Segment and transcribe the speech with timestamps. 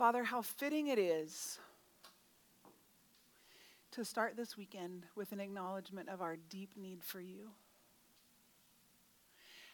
[0.00, 1.58] Father, how fitting it is
[3.90, 7.50] to start this weekend with an acknowledgement of our deep need for you.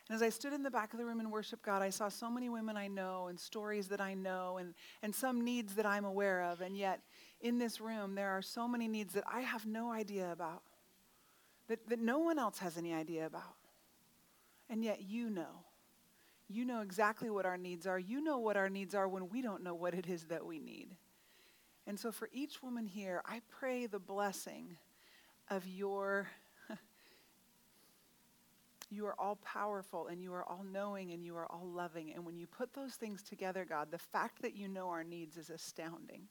[0.08, 2.08] And as I stood in the back of the room and worshiped God, I saw
[2.08, 5.87] so many women I know and stories that I know and, and some needs that
[5.87, 6.61] I'm aware of.
[6.61, 7.03] And yet,
[7.40, 10.65] in this room, there are so many needs that I have no idea about,
[11.69, 13.54] that, that no one else has any idea about.
[14.69, 15.65] And yet, you know.
[16.48, 17.98] You know exactly what our needs are.
[17.98, 20.59] You know what our needs are when we don't know what it is that we
[20.59, 20.97] need.
[21.87, 24.77] And so, for each woman here, I pray the blessing
[25.51, 26.29] of your
[28.91, 32.12] you are all powerful and you are all knowing and you are all loving.
[32.12, 35.37] And when you put those things together, God, the fact that you know our needs
[35.37, 36.23] is astounding.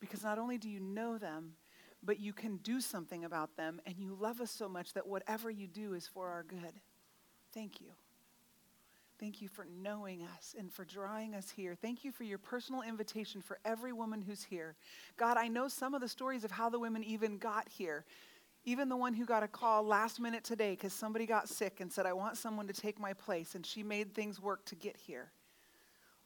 [0.00, 1.54] Because not only do you know them,
[2.02, 3.80] but you can do something about them.
[3.86, 6.80] And you love us so much that whatever you do is for our good.
[7.52, 7.88] Thank you.
[9.18, 11.74] Thank you for knowing us and for drawing us here.
[11.74, 14.76] Thank you for your personal invitation for every woman who's here.
[15.16, 18.04] God, I know some of the stories of how the women even got here.
[18.64, 21.90] Even the one who got a call last minute today because somebody got sick and
[21.90, 24.96] said, I want someone to take my place, and she made things work to get
[24.96, 25.30] here.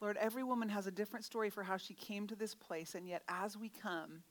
[0.01, 3.07] Lord, every woman has a different story for how she came to this place, and
[3.07, 4.23] yet as we come,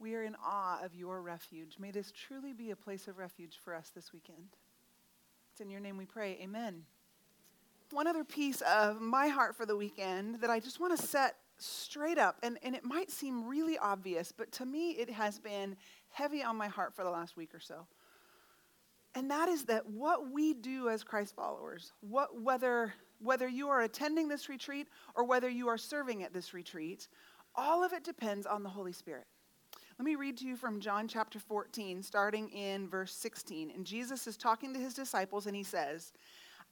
[0.00, 1.76] we are in awe of your refuge.
[1.78, 4.56] May this truly be a place of refuge for us this weekend.
[5.52, 6.38] It's in your name we pray.
[6.42, 6.82] Amen.
[7.90, 11.36] One other piece of my heart for the weekend that I just want to set
[11.58, 15.76] straight up, and, and it might seem really obvious, but to me it has been
[16.10, 17.86] heavy on my heart for the last week or so.
[19.14, 23.80] And that is that what we do as Christ followers, what, whether, whether you are
[23.80, 27.08] attending this retreat or whether you are serving at this retreat,
[27.54, 29.26] all of it depends on the Holy Spirit.
[29.98, 33.72] Let me read to you from John chapter 14, starting in verse 16.
[33.72, 36.12] And Jesus is talking to his disciples, and he says,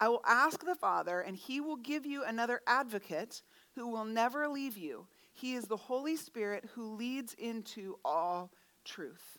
[0.01, 3.43] I will ask the Father, and he will give you another advocate
[3.75, 5.07] who will never leave you.
[5.33, 8.51] He is the Holy Spirit who leads into all
[8.85, 9.39] truth.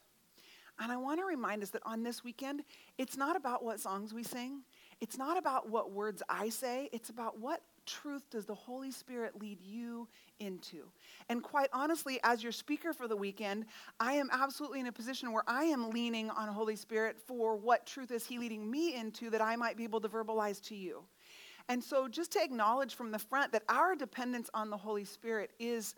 [0.79, 2.63] And I want to remind us that on this weekend,
[2.97, 4.61] it's not about what songs we sing,
[5.01, 9.41] it's not about what words I say, it's about what truth does the Holy Spirit
[9.41, 10.07] lead you
[10.39, 10.83] into?
[11.29, 13.65] And quite honestly, as your speaker for the weekend,
[13.99, 17.87] I am absolutely in a position where I am leaning on Holy Spirit for what
[17.87, 21.03] truth is He leading me into that I might be able to verbalize to you.
[21.69, 25.51] And so, just to acknowledge from the front that our dependence on the Holy Spirit
[25.59, 25.95] is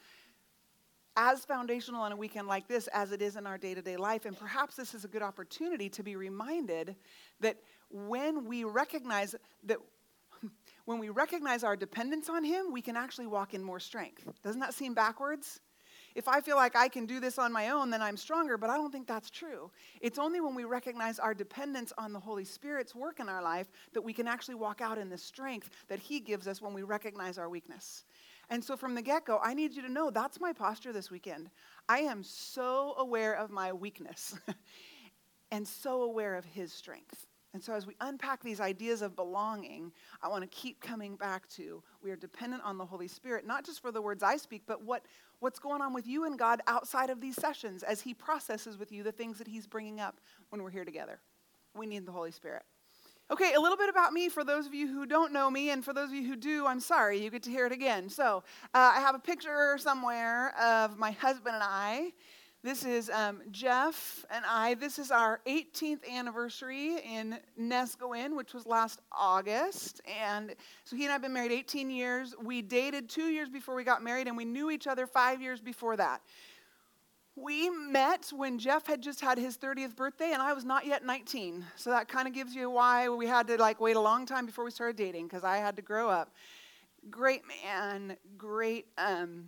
[1.16, 3.98] as foundational on a weekend like this as it is in our day to day
[3.98, 4.26] life.
[4.26, 6.96] And perhaps this is a good opportunity to be reminded
[7.42, 7.58] that
[7.90, 9.78] when we recognize that.
[10.90, 14.28] When we recognize our dependence on Him, we can actually walk in more strength.
[14.42, 15.60] Doesn't that seem backwards?
[16.16, 18.72] If I feel like I can do this on my own, then I'm stronger, but
[18.72, 19.70] I don't think that's true.
[20.02, 23.68] It's only when we recognize our dependence on the Holy Spirit's work in our life
[23.94, 26.82] that we can actually walk out in the strength that He gives us when we
[26.82, 28.04] recognize our weakness.
[28.50, 31.12] And so from the get go, I need you to know that's my posture this
[31.12, 31.52] weekend.
[31.88, 34.36] I am so aware of my weakness
[35.52, 37.28] and so aware of His strength.
[37.54, 41.48] And so, as we unpack these ideas of belonging, I want to keep coming back
[41.50, 44.64] to we are dependent on the Holy Spirit, not just for the words I speak,
[44.68, 45.04] but what,
[45.40, 48.92] what's going on with you and God outside of these sessions as He processes with
[48.92, 51.20] you the things that He's bringing up when we're here together.
[51.76, 52.64] We need the Holy Spirit.
[53.32, 55.84] Okay, a little bit about me for those of you who don't know me, and
[55.84, 58.09] for those of you who do, I'm sorry, you get to hear it again.
[58.09, 58.44] So,
[58.76, 62.14] uh, I have a picture somewhere of my husband and I.
[62.62, 64.74] This is um, Jeff and I.
[64.74, 70.02] This is our 18th anniversary in Neskowin, which was last August.
[70.22, 70.53] And
[70.84, 72.36] so he and I have been married 18 years.
[72.44, 75.62] We dated two years before we got married, and we knew each other five years
[75.62, 76.22] before that.
[77.38, 81.06] We met when Jeff had just had his 30th birthday and I was not yet
[81.06, 81.64] 19.
[81.78, 84.46] So that kind of gives you why we had to like wait a long time
[84.46, 86.34] before we started dating because I had to grow up.
[87.09, 89.46] Great man, great um,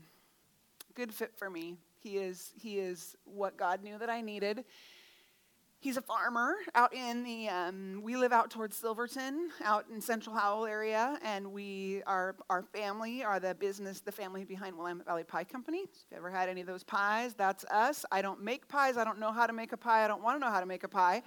[0.95, 1.75] good fit for me.
[2.01, 4.65] He is he is what God knew that I needed.
[5.81, 10.35] He's a farmer out in the, um, we live out towards Silverton, out in Central
[10.35, 15.23] Howell area, and we, our, our family are the business, the family behind Willamette Valley
[15.23, 15.79] Pie Company.
[15.79, 18.05] If you've ever had any of those pies, that's us.
[18.11, 18.95] I don't make pies.
[18.95, 20.05] I don't know how to make a pie.
[20.05, 21.23] I don't want to know how to make a pie.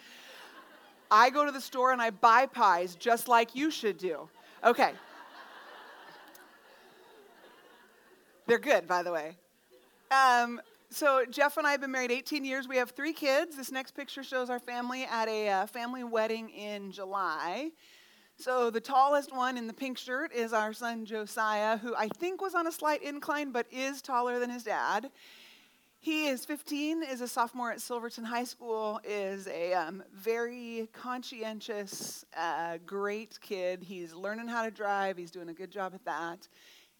[1.10, 4.28] I go to the store and I buy pies just like you should do.
[4.62, 4.92] Okay.
[8.46, 9.36] They're good, by the way.
[10.12, 10.60] Um,
[10.90, 12.68] so Jeff and I have been married 18 years.
[12.68, 13.56] We have three kids.
[13.56, 17.70] This next picture shows our family at a uh, family wedding in July.
[18.36, 22.40] So the tallest one in the pink shirt is our son Josiah, who I think
[22.40, 25.10] was on a slight incline but is taller than his dad.
[26.00, 32.26] He is 15, is a sophomore at Silverton High School, is a um, very conscientious,
[32.36, 33.82] uh, great kid.
[33.82, 36.46] He's learning how to drive, he's doing a good job at that.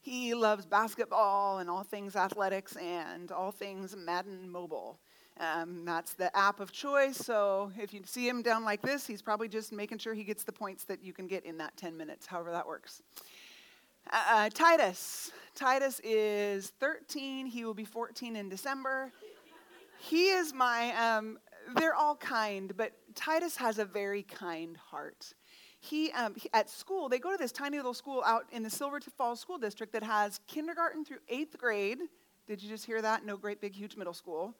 [0.04, 4.98] He loves basketball and all things athletics and all things Madden Mobile.
[5.40, 7.16] Um, that's the app of choice.
[7.16, 10.44] So if you see him down like this, he's probably just making sure he gets
[10.44, 13.00] the points that you can get in that 10 minutes, however that works.
[14.12, 15.32] Uh, uh Titus.
[15.54, 17.46] Titus is 13.
[17.46, 19.10] He will be 14 in December.
[19.98, 21.38] He is my, um,
[21.76, 25.32] they're all kind, but Titus has a very kind heart
[25.84, 28.70] he, um, he, at school they go to this tiny little school out in the
[28.70, 31.98] silver falls school district that has kindergarten through eighth grade.
[32.46, 33.24] Did you just hear that?
[33.24, 34.54] No great big huge middle school.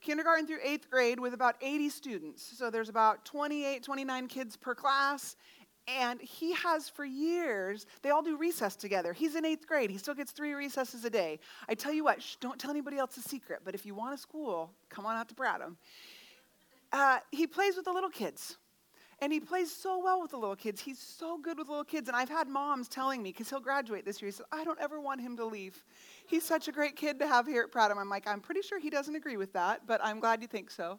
[0.00, 2.58] Kindergarten through eighth grade with about 80 students.
[2.58, 5.36] So there's about 28 29 kids per class.
[5.88, 9.14] And he has for years they all do recess together.
[9.14, 9.90] He's in eighth grade.
[9.90, 11.40] He still gets three recesses a day.
[11.68, 14.14] I tell you what shh, don't tell anybody else a secret but if you want
[14.14, 15.78] a school come on out to Pratum.
[16.92, 18.56] Uh, he plays with the little kids
[19.20, 20.80] and he plays so well with the little kids.
[20.80, 22.08] He's so good with little kids.
[22.08, 24.80] And I've had moms telling me, because he'll graduate this year, he said, I don't
[24.80, 25.84] ever want him to leave.
[26.26, 27.98] He's such a great kid to have here at Pratum.
[27.98, 30.70] I'm like, I'm pretty sure he doesn't agree with that, but I'm glad you think
[30.70, 30.98] so.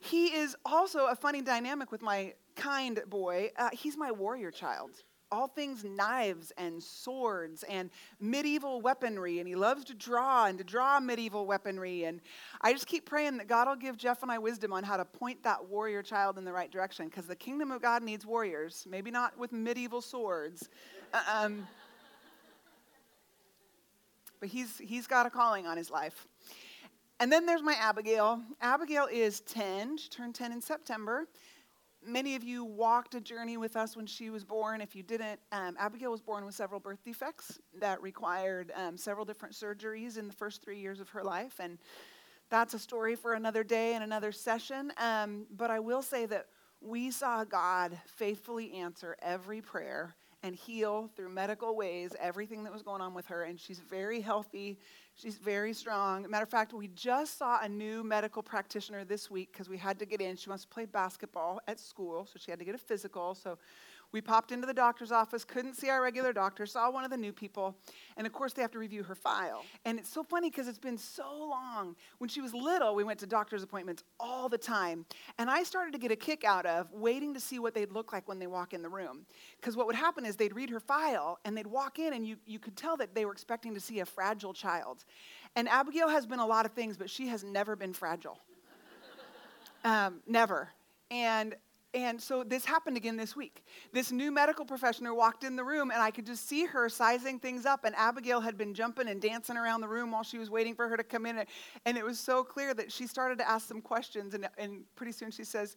[0.00, 3.50] He is also a funny dynamic with my kind boy.
[3.56, 9.54] Uh, he's my warrior child all things knives and swords and medieval weaponry, and he
[9.54, 12.04] loves to draw and to draw medieval weaponry.
[12.04, 12.20] And
[12.60, 15.04] I just keep praying that God will give Jeff and I wisdom on how to
[15.04, 18.86] point that warrior child in the right direction, because the kingdom of God needs warriors,
[18.88, 20.68] maybe not with medieval swords.
[21.32, 21.66] Um,
[24.40, 26.26] but he's, he's got a calling on his life.
[27.20, 28.40] And then there's my Abigail.
[28.62, 29.98] Abigail is 10.
[29.98, 31.26] She turned 10 in September.
[32.02, 34.80] Many of you walked a journey with us when she was born.
[34.80, 39.26] If you didn't, um, Abigail was born with several birth defects that required um, several
[39.26, 41.60] different surgeries in the first three years of her life.
[41.60, 41.78] And
[42.48, 44.92] that's a story for another day and another session.
[44.96, 46.46] Um, but I will say that
[46.80, 52.82] we saw God faithfully answer every prayer and heal through medical ways everything that was
[52.82, 53.44] going on with her.
[53.44, 54.78] And she's very healthy.
[55.14, 56.28] She's very strong.
[56.30, 59.98] Matter of fact, we just saw a new medical practitioner this week because we had
[59.98, 60.36] to get in.
[60.36, 63.34] She wants to play basketball at school, so she had to get a physical.
[63.34, 63.58] So
[64.12, 67.16] we popped into the doctor's office, couldn't see our regular doctor, saw one of the
[67.16, 67.76] new people,
[68.16, 69.62] and of course they have to review her file.
[69.84, 71.94] And it's so funny because it's been so long.
[72.18, 75.06] When she was little, we went to doctor's appointments all the time.
[75.38, 78.12] And I started to get a kick out of waiting to see what they'd look
[78.12, 79.26] like when they walk in the room.
[79.60, 82.36] Because what would happen is they'd read her file and they'd walk in and you,
[82.46, 85.04] you could tell that they were expecting to see a fragile child.
[85.56, 88.38] And Abigail has been a lot of things, but she has never been fragile.
[89.84, 90.68] um, never.
[91.10, 91.54] And
[91.92, 93.64] and so this happened again this week.
[93.92, 97.40] This new medical professional walked in the room, and I could just see her sizing
[97.40, 97.84] things up.
[97.84, 100.88] And Abigail had been jumping and dancing around the room while she was waiting for
[100.88, 101.44] her to come in.
[101.84, 104.34] And it was so clear that she started to ask some questions.
[104.34, 105.76] And, and pretty soon she says,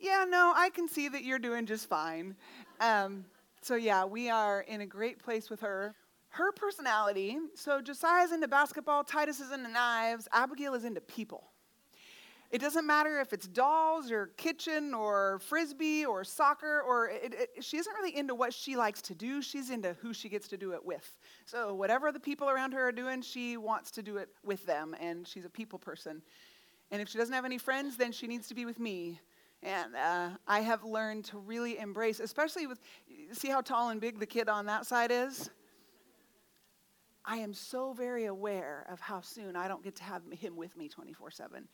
[0.00, 2.34] Yeah, no, I can see that you're doing just fine.
[2.80, 3.24] Um,
[3.60, 5.94] so, yeah, we are in a great place with her.
[6.30, 11.51] Her personality so Josiah's into basketball, Titus is into knives, Abigail is into people.
[12.52, 17.64] It doesn't matter if it's dolls or kitchen or frisbee or soccer, or it, it,
[17.64, 19.40] she isn't really into what she likes to do.
[19.40, 21.18] She's into who she gets to do it with.
[21.46, 24.94] So, whatever the people around her are doing, she wants to do it with them,
[25.00, 26.20] and she's a people person.
[26.90, 29.18] And if she doesn't have any friends, then she needs to be with me.
[29.62, 32.80] And uh, I have learned to really embrace, especially with,
[33.32, 35.48] see how tall and big the kid on that side is?
[37.24, 40.76] I am so very aware of how soon I don't get to have him with
[40.76, 41.68] me 24 7.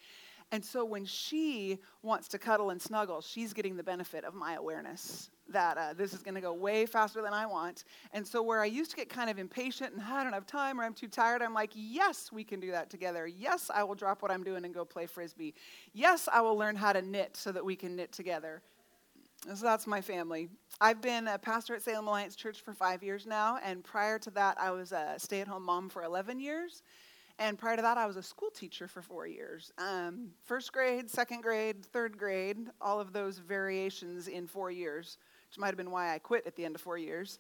[0.50, 4.54] And so when she wants to cuddle and snuggle, she's getting the benefit of my
[4.54, 7.84] awareness that uh, this is going to go way faster than I want.
[8.12, 10.80] And so where I used to get kind of impatient and I don't have time
[10.80, 13.26] or I'm too tired, I'm like, yes, we can do that together.
[13.26, 15.54] Yes, I will drop what I'm doing and go play frisbee.
[15.92, 18.62] Yes, I will learn how to knit so that we can knit together.
[19.54, 20.48] So that's my family.
[20.80, 24.30] I've been a pastor at Salem Alliance Church for five years now, and prior to
[24.32, 26.82] that, I was a stay at home mom for 11 years.
[27.38, 29.72] And prior to that, I was a school teacher for four years.
[29.78, 35.18] Um, first grade, second grade, third grade, all of those variations in four years,
[35.48, 37.38] which might have been why I quit at the end of four years,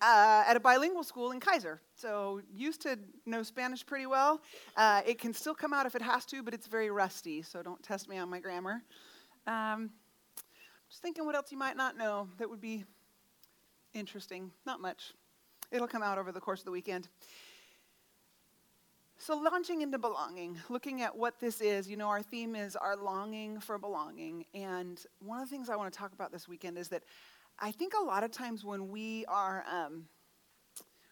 [0.00, 1.80] uh, at a bilingual school in Keizer.
[1.96, 4.40] So, used to know Spanish pretty well.
[4.76, 7.60] Uh, it can still come out if it has to, but it's very rusty, so
[7.60, 8.82] don't test me on my grammar.
[9.48, 9.90] Um,
[10.88, 12.84] just thinking what else you might not know that would be
[13.94, 14.52] interesting.
[14.64, 15.12] Not much.
[15.72, 17.08] It'll come out over the course of the weekend.
[19.30, 22.96] So, launching into belonging, looking at what this is, you know, our theme is our
[22.96, 24.44] longing for belonging.
[24.54, 27.04] And one of the things I want to talk about this weekend is that
[27.56, 30.06] I think a lot of times when we are, um,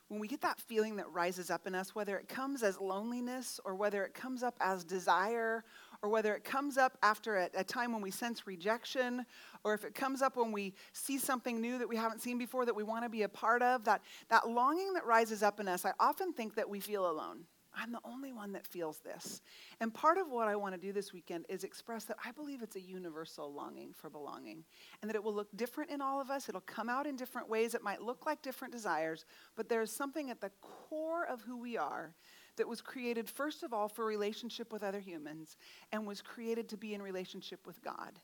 [0.08, 3.60] when we get that feeling that rises up in us, whether it comes as loneliness
[3.64, 5.62] or whether it comes up as desire
[6.02, 9.24] or whether it comes up after a, a, time when we sense rejection,
[9.62, 12.66] or if it comes up when we see something new that we haven't seen before
[12.66, 15.68] that we want to be a part of, that, that longing that rises up in
[15.68, 17.44] us, I often think that we feel alone.
[17.80, 19.40] I'm the only one that feels this.
[19.80, 22.60] And part of what I want to do this weekend is express that I believe
[22.60, 24.64] it's a universal longing for belonging
[25.00, 26.48] and that it will look different in all of us.
[26.48, 27.74] It'll come out in different ways.
[27.74, 31.76] It might look like different desires, but there's something at the core of who we
[31.76, 32.14] are
[32.56, 35.56] that was created, first of all, for relationship with other humans
[35.92, 38.18] and was created to be in relationship with God.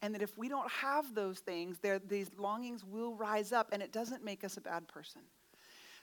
[0.00, 1.78] And that if we don't have those things,
[2.08, 5.22] these longings will rise up and it doesn't make us a bad person.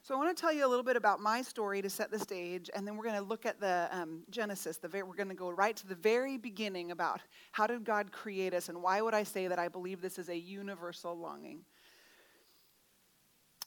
[0.02, 2.18] So I want to tell you a little bit about my story to set the
[2.18, 4.78] stage, and then we're going to look at the um, Genesis.
[4.78, 8.12] The very, we're going to go right to the very beginning about how did God
[8.12, 11.66] create us, and why would I say that I believe this is a universal longing.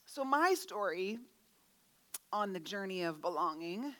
[0.05, 1.19] So my story
[2.31, 3.93] on the journey of belonging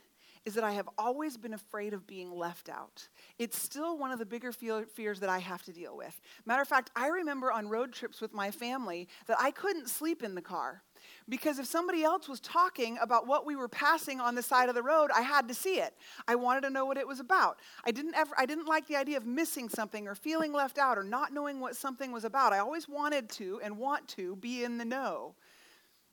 [0.45, 3.07] is that I have always been afraid of being left out.
[3.39, 6.19] It's still one of the bigger fears that I have to deal with.
[6.45, 10.21] Matter of fact, I remember on road trips with my family that I couldn't sleep
[10.21, 10.83] in the car
[11.29, 14.75] because if somebody else was talking about what we were passing on the side of
[14.75, 15.93] the road, I had to see it.
[16.27, 17.59] I wanted to know what it was about.
[17.85, 20.97] I didn't ever I didn't like the idea of missing something or feeling left out
[20.97, 22.53] or not knowing what something was about.
[22.53, 25.35] I always wanted to and want to be in the know.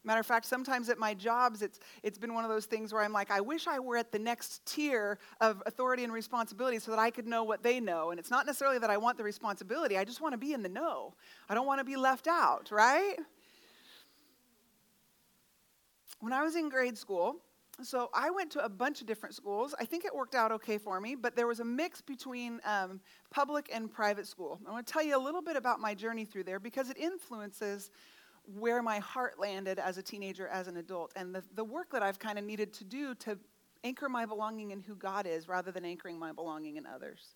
[0.02, 3.02] Matter of fact, sometimes at my jobs, it's, it's been one of those things where
[3.02, 6.90] I'm like, I wish I were at the next tier of authority and responsibility so
[6.90, 8.10] that I could know what they know.
[8.10, 10.62] And it's not necessarily that I want the responsibility, I just want to be in
[10.62, 11.14] the know.
[11.50, 13.16] I don't want to be left out, right?
[16.20, 17.36] When I was in grade school,
[17.82, 19.74] so I went to a bunch of different schools.
[19.80, 23.00] I think it worked out okay for me, but there was a mix between um,
[23.30, 24.60] public and private school.
[24.68, 26.98] I want to tell you a little bit about my journey through there because it
[26.98, 27.90] influences
[28.58, 32.02] where my heart landed as a teenager, as an adult, and the, the work that
[32.02, 33.38] I've kind of needed to do to
[33.84, 37.34] anchor my belonging in who God is rather than anchoring my belonging in others.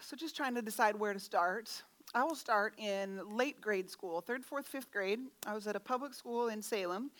[0.00, 1.82] So, just trying to decide where to start.
[2.12, 5.20] I will start in late grade school, third, fourth, fifth grade.
[5.46, 7.10] I was at a public school in Salem.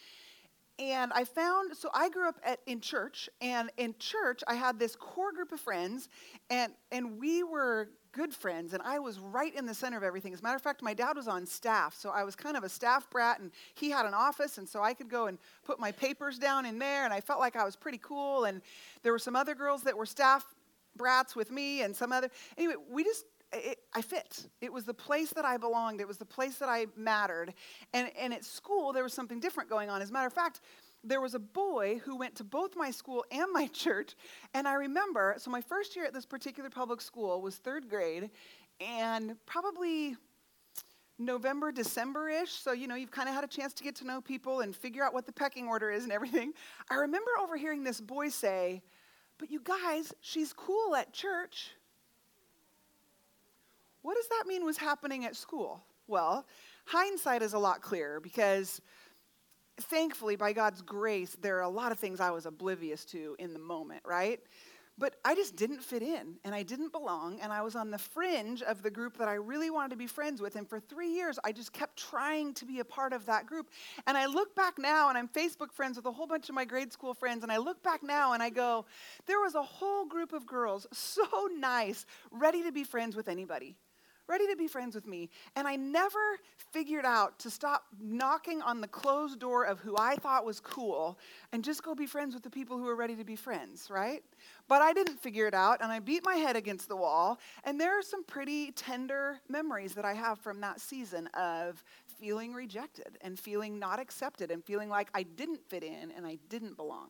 [0.81, 4.79] And I found, so I grew up at, in church, and in church I had
[4.79, 6.09] this core group of friends,
[6.49, 10.33] and, and we were good friends, and I was right in the center of everything.
[10.33, 12.65] As a matter of fact, my dad was on staff, so I was kind of
[12.65, 15.79] a staff brat, and he had an office, and so I could go and put
[15.79, 18.45] my papers down in there, and I felt like I was pretty cool.
[18.45, 18.63] And
[19.03, 20.47] there were some other girls that were staff
[20.97, 22.31] brats with me, and some other.
[22.57, 23.27] Anyway, we just
[23.93, 24.47] I fit.
[24.61, 26.01] It was the place that I belonged.
[26.01, 27.55] It was the place that I mattered.
[27.93, 30.01] And, and at school, there was something different going on.
[30.01, 30.61] As a matter of fact,
[31.03, 34.15] there was a boy who went to both my school and my church.
[34.55, 38.31] And I remember, so my first year at this particular public school was third grade,
[38.81, 40.17] and probably
[41.19, 42.53] November, December ish.
[42.53, 44.75] So, you know, you've kind of had a chance to get to know people and
[44.75, 46.53] figure out what the pecking order is and everything.
[46.91, 48.83] I remember overhearing this boy say,
[49.39, 51.73] But you guys, she's cool at church.
[54.03, 55.83] What does that mean was happening at school?
[56.07, 56.47] Well,
[56.87, 58.81] hindsight is a lot clearer because
[59.81, 63.53] thankfully, by God's grace, there are a lot of things I was oblivious to in
[63.53, 64.41] the moment, right?
[64.99, 67.41] But I just didn't fit in and I didn't belong.
[67.41, 70.07] And I was on the fringe of the group that I really wanted to be
[70.07, 70.57] friends with.
[70.57, 73.71] And for three years, I just kept trying to be a part of that group.
[74.07, 76.67] And I look back now and I'm Facebook friends with a whole bunch of my
[76.67, 77.43] grade school friends.
[77.43, 78.85] And I look back now and I go,
[79.27, 83.77] there was a whole group of girls so nice, ready to be friends with anybody
[84.31, 85.29] ready to be friends with me.
[85.57, 86.39] And I never
[86.73, 91.19] figured out to stop knocking on the closed door of who I thought was cool
[91.53, 94.23] and just go be friends with the people who were ready to be friends, right?
[94.69, 97.41] But I didn't figure it out and I beat my head against the wall.
[97.65, 101.83] And there are some pretty tender memories that I have from that season of
[102.21, 106.39] feeling rejected and feeling not accepted and feeling like I didn't fit in and I
[106.49, 107.09] didn't belong.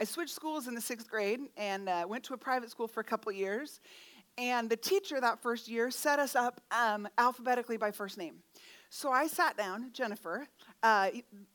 [0.00, 3.00] I switched schools in the sixth grade and uh, went to a private school for
[3.00, 3.80] a couple years.
[4.38, 8.36] And the teacher that first year set us up um, alphabetically by first name.
[8.92, 10.48] So I sat down, Jennifer,
[10.82, 11.10] uh,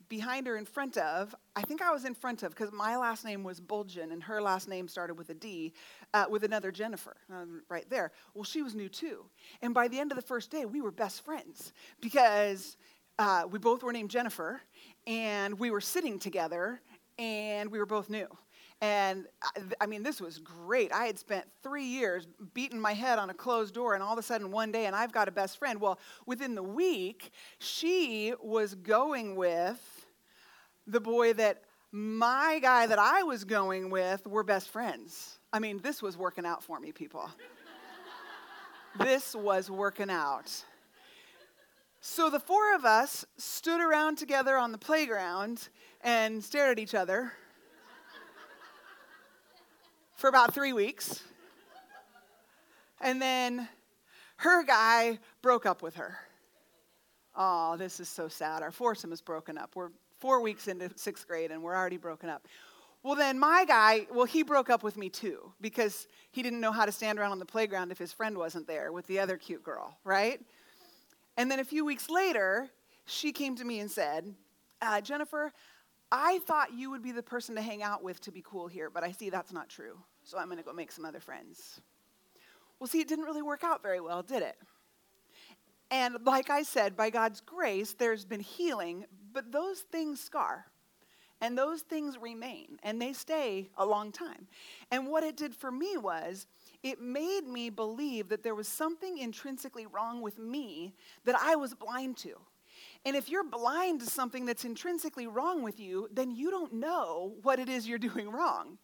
[0.07, 3.25] behind her in front of, I think I was in front of, because my last
[3.25, 5.73] name was Bulgin and her last name started with a D,
[6.13, 8.13] uh, with another Jennifer um, right there.
[8.33, 9.25] Well, she was new too.
[9.61, 12.77] And by the end of the first day, we were best friends because
[13.19, 14.61] uh, we both were named Jennifer
[15.05, 16.79] and we were sitting together
[17.17, 18.27] and we were both new.
[18.81, 20.91] And uh, I mean, this was great.
[20.91, 24.19] I had spent three years beating my head on a closed door, and all of
[24.19, 25.79] a sudden, one day, and I've got a best friend.
[25.79, 30.05] Well, within the week, she was going with
[30.87, 35.39] the boy that my guy that I was going with were best friends.
[35.53, 37.29] I mean, this was working out for me, people.
[38.99, 40.51] this was working out.
[42.01, 45.69] So the four of us stood around together on the playground
[46.01, 47.31] and stared at each other
[50.25, 51.21] for about three weeks.
[52.99, 53.69] And then
[54.37, 56.17] her guy broke up with her.
[57.35, 58.63] Oh, this is so sad.
[58.63, 59.75] Our foursome is broken up.
[59.75, 62.47] We're four weeks into sixth grade and we're already broken up.
[63.03, 66.71] Well, then my guy, well, he broke up with me too because he didn't know
[66.71, 69.37] how to stand around on the playground if his friend wasn't there with the other
[69.37, 70.41] cute girl, right?
[71.37, 72.67] And then a few weeks later,
[73.05, 74.33] she came to me and said,
[74.81, 75.53] uh, Jennifer,
[76.11, 78.89] I thought you would be the person to hang out with to be cool here,
[78.89, 79.99] but I see that's not true.
[80.25, 81.79] So I'm going to go make some other friends.
[82.79, 84.57] Well, see, it didn't really work out very well, did it?
[85.91, 90.65] And like I said, by God's grace, there's been healing, but those things scar.
[91.41, 94.47] And those things remain, and they stay a long time.
[94.89, 96.47] And what it did for me was,
[96.81, 101.75] it made me believe that there was something intrinsically wrong with me that I was
[101.75, 102.39] blind to.
[103.03, 107.35] And if you're blind to something that's intrinsically wrong with you, then you don't know
[107.43, 108.79] what it is you're doing wrong.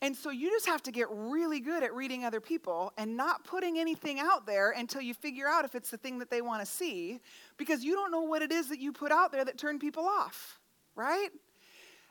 [0.00, 3.42] And so you just have to get really good at reading other people and not
[3.44, 6.60] putting anything out there until you figure out if it's the thing that they want
[6.60, 7.18] to see,
[7.56, 10.04] because you don't know what it is that you put out there that turned people
[10.04, 10.60] off,
[10.94, 11.30] right?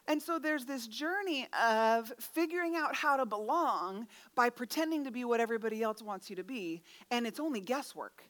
[0.09, 5.23] And so there's this journey of figuring out how to belong by pretending to be
[5.25, 8.23] what everybody else wants you to be, and it's only guesswork.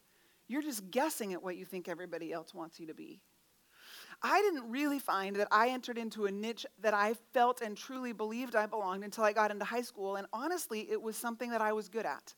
[0.47, 3.21] You're just guessing at what you think everybody else wants you to be.
[4.21, 8.13] I didn't really find that I entered into a niche that I felt and truly
[8.13, 10.15] believed I belonged until I got into high school.
[10.15, 12.33] And honestly, it was something that I was good at.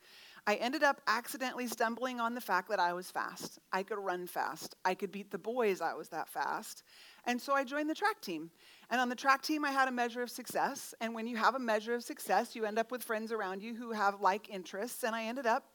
[0.45, 3.59] I ended up accidentally stumbling on the fact that I was fast.
[3.71, 4.75] I could run fast.
[4.83, 6.83] I could beat the boys, I was that fast.
[7.25, 8.50] And so I joined the track team.
[8.89, 10.93] And on the track team, I had a measure of success.
[11.01, 13.75] And when you have a measure of success, you end up with friends around you
[13.75, 15.03] who have like interests.
[15.03, 15.65] And I ended up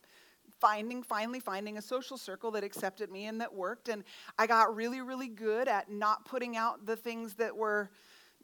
[0.61, 3.89] finding, finally finding a social circle that accepted me and that worked.
[3.89, 4.05] And
[4.39, 7.91] I got really, really good at not putting out the things that were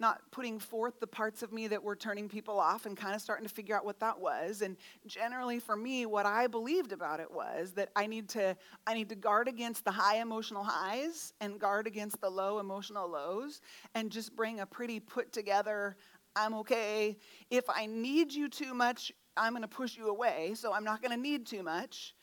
[0.01, 3.21] not putting forth the parts of me that were turning people off and kind of
[3.21, 4.77] starting to figure out what that was and
[5.07, 9.09] generally for me what i believed about it was that i need to i need
[9.09, 13.61] to guard against the high emotional highs and guard against the low emotional lows
[13.95, 15.97] and just bring a pretty put together
[16.35, 17.17] i'm okay
[17.51, 21.03] if i need you too much I'm going to push you away, so I'm not
[21.03, 22.15] going to need too much.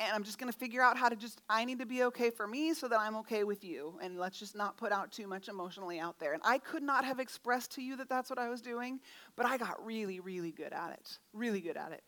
[0.00, 2.30] And I'm just going to figure out how to just, I need to be okay
[2.30, 3.98] for me so that I'm okay with you.
[4.02, 6.32] And let's just not put out too much emotionally out there.
[6.32, 9.00] And I could not have expressed to you that that's what I was doing,
[9.36, 11.18] but I got really, really good at it.
[11.34, 12.02] Really good at it.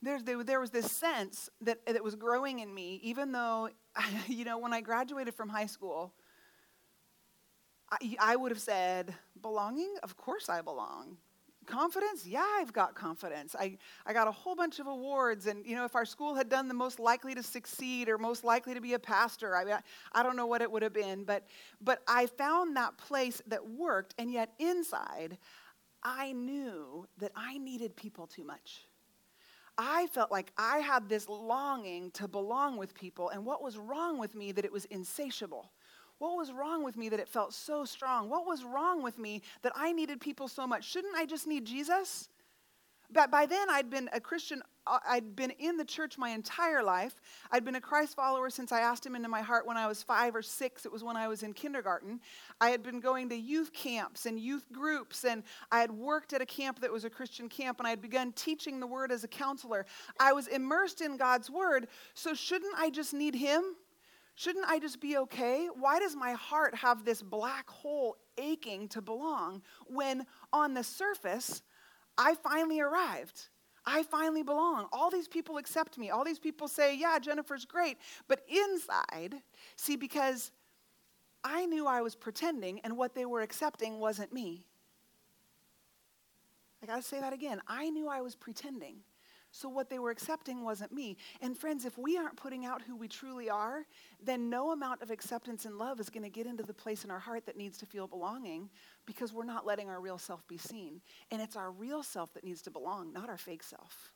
[0.00, 3.68] There's, there, there was this sense that, that was growing in me, even though,
[4.26, 6.14] you know, when I graduated from high school,
[7.92, 9.96] I, I would have said, belonging?
[10.02, 11.18] Of course I belong
[11.70, 12.26] confidence?
[12.26, 13.54] Yeah i've got confidence.
[13.58, 16.48] I, I got a whole bunch of awards and you know if our school had
[16.48, 19.80] done the most likely to succeed or most likely to be a pastor i, I,
[20.12, 21.46] I don't know what it would have been but
[21.80, 25.38] but i found that place that worked and yet inside
[26.02, 28.86] i knew that i needed people too much.
[29.78, 34.18] I felt like I had this longing to belong with people, and what was wrong
[34.18, 35.70] with me that it was insatiable.
[36.20, 38.28] What was wrong with me that it felt so strong?
[38.28, 40.84] What was wrong with me that I needed people so much?
[40.84, 42.28] Shouldn't I just need Jesus?
[43.10, 46.82] But by then, I'd been a Christian, uh, I'd been in the church my entire
[46.82, 47.14] life.
[47.50, 50.02] I'd been a Christ follower since I asked him into my heart when I was
[50.02, 50.84] five or six.
[50.84, 52.20] It was when I was in kindergarten.
[52.60, 56.42] I had been going to youth camps and youth groups, and I had worked at
[56.42, 59.24] a camp that was a Christian camp, and I had begun teaching the word as
[59.24, 59.86] a counselor.
[60.20, 63.64] I was immersed in God's word, so shouldn't I just need him?
[64.40, 65.68] Shouldn't I just be okay?
[65.78, 71.60] Why does my heart have this black hole aching to belong when on the surface
[72.16, 73.48] I finally arrived?
[73.84, 74.86] I finally belong.
[74.94, 76.08] All these people accept me.
[76.08, 77.98] All these people say, yeah, Jennifer's great.
[78.28, 79.42] But inside,
[79.76, 80.52] see, because
[81.44, 84.64] I knew I was pretending and what they were accepting wasn't me.
[86.82, 87.60] I got to say that again.
[87.68, 89.00] I knew I was pretending.
[89.52, 91.16] So what they were accepting wasn't me.
[91.40, 93.84] And friends, if we aren't putting out who we truly are,
[94.22, 97.10] then no amount of acceptance and love is going to get into the place in
[97.10, 98.70] our heart that needs to feel belonging
[99.06, 101.00] because we're not letting our real self be seen.
[101.30, 104.12] And it's our real self that needs to belong, not our fake self.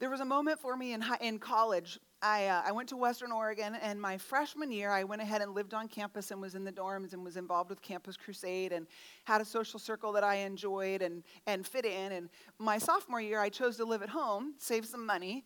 [0.00, 1.98] There was a moment for me in, high, in college.
[2.22, 5.54] I, uh, I went to Western Oregon, and my freshman year, I went ahead and
[5.54, 8.86] lived on campus and was in the dorms and was involved with Campus Crusade and
[9.24, 12.12] had a social circle that I enjoyed and, and fit in.
[12.12, 15.44] And my sophomore year, I chose to live at home, save some money,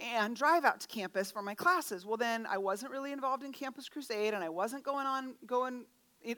[0.00, 2.06] and drive out to campus for my classes.
[2.06, 5.86] Well, then I wasn't really involved in Campus Crusade, and I wasn't going on going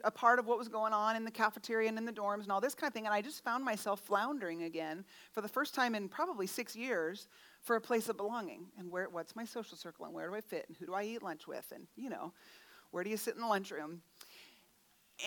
[0.03, 2.51] a part of what was going on in the cafeteria and in the dorms and
[2.51, 3.05] all this kind of thing.
[3.05, 7.27] And I just found myself floundering again for the first time in probably six years
[7.61, 8.67] for a place of belonging.
[8.77, 11.03] And where, what's my social circle and where do I fit and who do I
[11.03, 12.33] eat lunch with and, you know,
[12.91, 14.01] where do you sit in the lunchroom?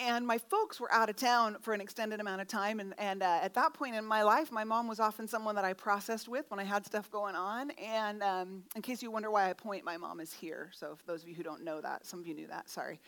[0.01, 2.81] and my folks were out of town for an extended amount of time.
[2.81, 5.64] And, and uh, at that point in my life, my mom was often someone that
[5.64, 7.71] I processed with when I had stuff going on.
[7.73, 10.71] And um, in case you wonder why I point, my mom is here.
[10.75, 13.01] So, for those of you who don't know that, some of you knew that, sorry.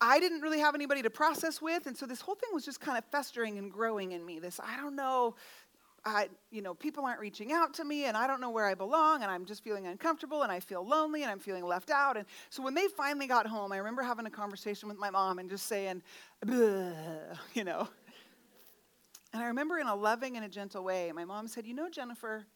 [0.00, 1.86] I didn't really have anybody to process with.
[1.86, 4.38] And so this whole thing was just kind of festering and growing in me.
[4.38, 5.34] This, I don't know,
[6.04, 8.74] I, you know, people aren't reaching out to me and I don't know where I
[8.74, 12.16] belong and I'm just feeling uncomfortable and I feel lonely and I'm feeling left out.
[12.16, 15.38] And so when they finally got home, I remember having a conversation with my mom
[15.38, 16.02] and just saying,
[16.46, 17.88] you know.
[19.32, 21.90] And I remember in a loving and a gentle way, my mom said, You know,
[21.90, 22.46] Jennifer,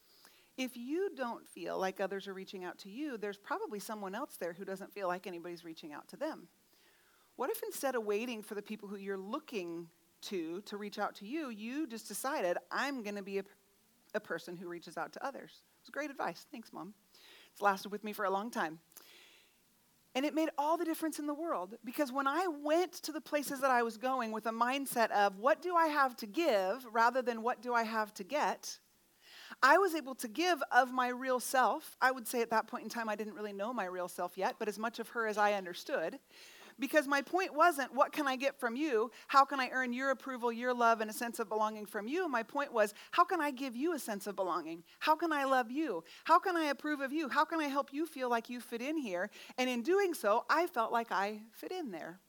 [0.56, 4.36] if you don't feel like others are reaching out to you, there's probably someone else
[4.38, 6.48] there who doesn't feel like anybody's reaching out to them.
[7.42, 9.88] What if instead of waiting for the people who you're looking
[10.28, 13.44] to to reach out to you, you just decided, I'm going to be a,
[14.14, 15.50] a person who reaches out to others.
[15.50, 16.46] It was great advice.
[16.52, 16.94] Thanks, Mom.
[17.50, 18.78] It's lasted with me for a long time.
[20.14, 23.20] And it made all the difference in the world because when I went to the
[23.20, 26.86] places that I was going with a mindset of what do I have to give
[26.92, 28.78] rather than what do I have to get,
[29.60, 31.96] I was able to give of my real self.
[32.00, 34.38] I would say at that point in time, I didn't really know my real self
[34.38, 36.20] yet, but as much of her as I understood.
[36.78, 39.10] Because my point wasn't, what can I get from you?
[39.26, 42.28] How can I earn your approval, your love, and a sense of belonging from you?
[42.28, 44.82] My point was, how can I give you a sense of belonging?
[44.98, 46.04] How can I love you?
[46.24, 47.28] How can I approve of you?
[47.28, 49.30] How can I help you feel like you fit in here?
[49.58, 52.20] And in doing so, I felt like I fit in there.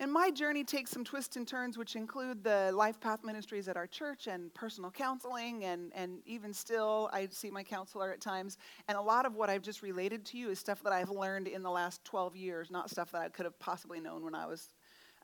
[0.00, 3.76] And my journey takes some twists and turns, which include the life path ministries at
[3.76, 5.64] our church and personal counseling.
[5.64, 8.58] And, and even still, I see my counselor at times.
[8.88, 11.46] And a lot of what I've just related to you is stuff that I've learned
[11.46, 14.46] in the last 12 years, not stuff that I could have possibly known when I
[14.46, 14.70] was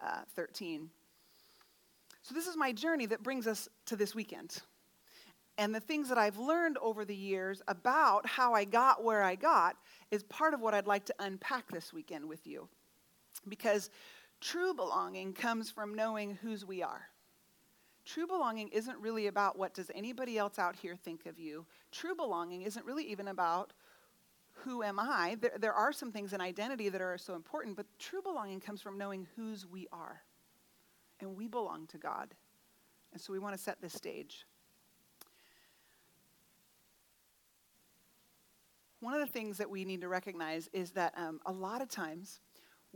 [0.01, 0.89] uh, 13.
[2.23, 4.63] So, this is my journey that brings us to this weekend.
[5.57, 9.35] And the things that I've learned over the years about how I got where I
[9.35, 9.77] got
[10.13, 12.69] is part of what I'd like to unpack this weekend with you.
[13.49, 13.91] Because
[14.41, 17.09] True belonging comes from knowing whose we are.
[18.05, 21.67] True belonging isn't really about what does anybody else out here think of you.
[21.93, 23.73] True belonging isn't really even about
[24.65, 25.37] who am I.
[25.41, 28.81] There, there are some things in identity that are so important, but true belonging comes
[28.81, 30.23] from knowing whose we are.
[31.21, 32.35] And we belong to God.
[33.13, 34.47] And so we want to set this stage.
[39.01, 41.89] One of the things that we need to recognize is that um, a lot of
[41.89, 42.41] times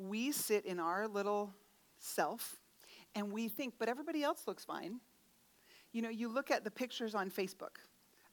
[0.09, 1.55] we sit in our little
[1.99, 2.57] self
[3.15, 5.01] and we think, but everybody else looks fine.
[5.93, 7.77] You know, you look at the pictures on Facebook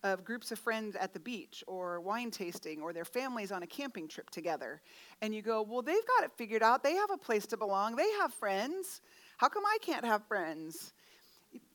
[0.03, 3.67] of groups of friends at the beach or wine tasting or their families on a
[3.67, 4.81] camping trip together.
[5.21, 6.83] And you go, well, they've got it figured out.
[6.83, 7.95] They have a place to belong.
[7.95, 9.01] They have friends.
[9.37, 10.93] How come I can't have friends?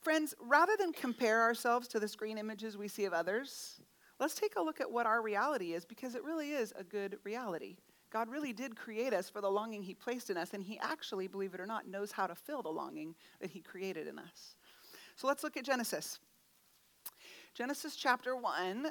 [0.00, 3.80] Friends, rather than compare ourselves to the screen images we see of others,
[4.18, 7.18] let's take a look at what our reality is because it really is a good
[7.24, 7.76] reality.
[8.14, 11.26] God really did create us for the longing He placed in us, and He actually,
[11.26, 14.54] believe it or not, knows how to fill the longing that He created in us.
[15.16, 16.20] So let's look at Genesis.
[17.54, 18.86] Genesis chapter 1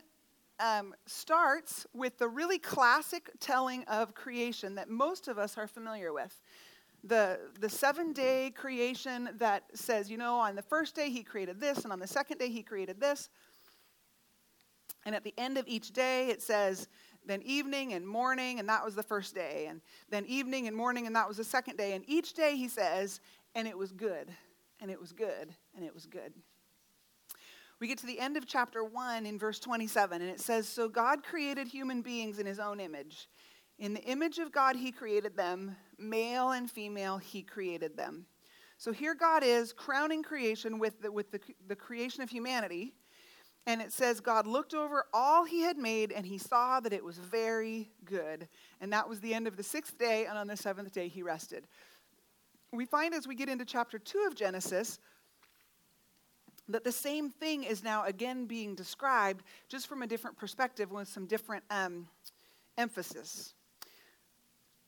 [0.60, 6.12] um, starts with the really classic telling of creation that most of us are familiar
[6.12, 6.42] with.
[7.06, 11.62] The, the seven day creation that says, you know, on the first day he created
[11.62, 13.30] this, and on the second day he created this.
[15.06, 16.88] And at the end of each day, it says,
[17.26, 21.08] then evening and morning, and that was the first day, and then evening and morning,
[21.08, 21.94] and that was the second day.
[21.94, 23.20] And each day he says,
[23.56, 24.30] and it was good,
[24.80, 26.34] and it was good, and it was good.
[27.80, 30.88] We get to the end of chapter 1 in verse 27, and it says, So
[30.88, 33.28] God created human beings in his own image.
[33.80, 38.26] In the image of God, he created them, male and female, he created them.
[38.78, 42.94] So here God is crowning creation with the, with the, the creation of humanity.
[43.66, 47.04] And it says, God looked over all he had made and he saw that it
[47.04, 48.48] was very good.
[48.82, 51.24] And that was the end of the sixth day, and on the seventh day he
[51.24, 51.66] rested.
[52.72, 55.00] We find as we get into chapter two of Genesis
[56.70, 61.08] that the same thing is now again being described just from a different perspective with
[61.08, 62.08] some different um,
[62.78, 63.54] emphasis.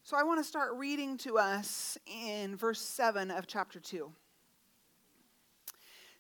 [0.04, 4.12] So I want to start reading to us in verse 7 of chapter 2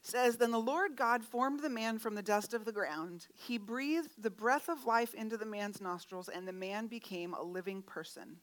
[0.05, 3.57] says then the lord god formed the man from the dust of the ground he
[3.57, 7.81] breathed the breath of life into the man's nostrils and the man became a living
[7.81, 8.37] person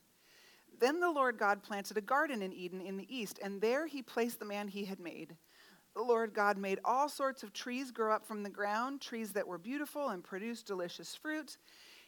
[0.81, 4.03] then the lord god planted a garden in eden in the east and there he
[4.03, 5.37] placed the man he had made
[5.95, 9.47] the lord god made all sorts of trees grow up from the ground trees that
[9.47, 11.59] were beautiful and produced delicious fruit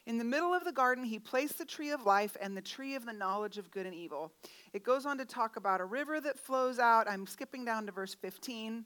[0.06, 2.94] in the middle of the garden, he placed the tree of life and the tree
[2.94, 4.32] of the knowledge of good and evil.
[4.74, 7.08] It goes on to talk about a river that flows out.
[7.08, 8.84] I'm skipping down to verse 15.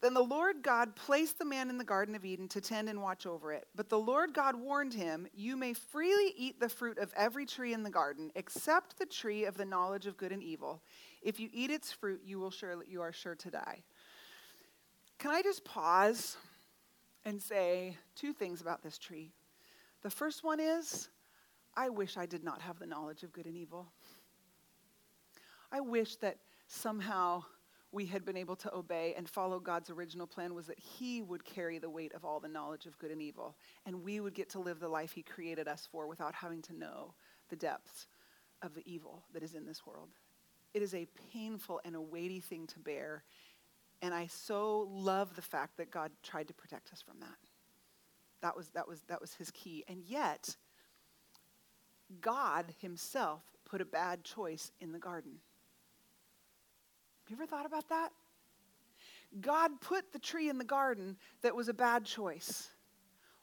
[0.00, 3.02] Then the Lord God placed the man in the Garden of Eden to tend and
[3.02, 3.66] watch over it.
[3.74, 7.72] But the Lord God warned him, You may freely eat the fruit of every tree
[7.72, 10.82] in the garden, except the tree of the knowledge of good and evil.
[11.20, 13.82] If you eat its fruit, you, will sure, you are sure to die.
[15.18, 16.36] Can I just pause
[17.24, 19.32] and say two things about this tree?
[20.02, 21.08] The first one is,
[21.76, 23.88] I wish I did not have the knowledge of good and evil.
[25.72, 27.44] I wish that somehow
[27.90, 31.44] we had been able to obey and follow God's original plan was that He would
[31.44, 34.50] carry the weight of all the knowledge of good and evil, and we would get
[34.50, 37.14] to live the life He created us for without having to know
[37.48, 38.06] the depths
[38.62, 40.08] of the evil that is in this world.
[40.74, 43.24] It is a painful and a weighty thing to bear,
[44.02, 47.38] and I so love the fact that God tried to protect us from that.
[48.42, 49.84] That was, that was, that was His key.
[49.88, 50.56] And yet,
[52.20, 55.40] God Himself put a bad choice in the garden.
[57.28, 58.10] Have you ever thought about that?
[59.42, 62.70] God put the tree in the garden that was a bad choice.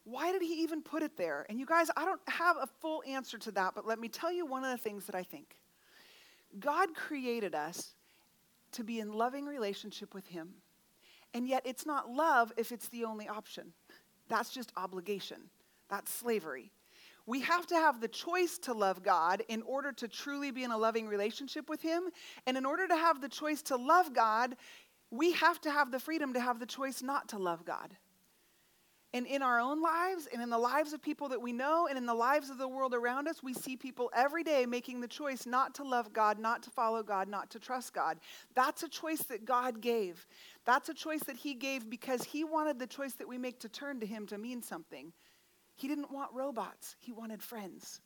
[0.06, 1.45] Why did he even put it there?
[1.50, 4.32] And you guys, I don't have a full answer to that, but let me tell
[4.32, 5.56] you one of the things that I think.
[6.60, 7.93] God created us
[8.71, 10.50] to be in loving relationship with him.
[11.36, 13.74] And yet it's not love if it's the only option.
[14.30, 15.38] That's just obligation.
[15.89, 16.71] That's slavery.
[17.27, 20.71] We have to have the choice to love God in order to truly be in
[20.71, 22.03] a loving relationship with Him.
[22.45, 24.55] And in order to have the choice to love God,
[25.11, 27.95] we have to have the freedom to have the choice not to love God.
[29.15, 31.97] And in our own lives, and in the lives of people that we know, and
[31.97, 35.07] in the lives of the world around us, we see people every day making the
[35.07, 38.19] choice not to love God, not to follow God, not to trust God.
[38.55, 40.27] That's a choice that God gave.
[40.65, 43.69] That's a choice that He gave because He wanted the choice that we make to
[43.69, 45.13] turn to Him to mean something.
[45.75, 48.01] He didn't want robots, he wanted friends.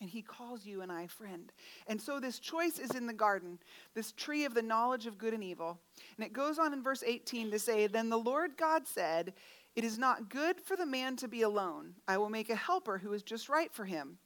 [0.00, 1.50] And he calls you and I friend.
[1.88, 3.58] And so this choice is in the garden,
[3.94, 5.80] this tree of the knowledge of good and evil.
[6.16, 9.32] And it goes on in verse 18 to say, Then the Lord God said,
[9.74, 11.94] It is not good for the man to be alone.
[12.06, 14.18] I will make a helper who is just right for him.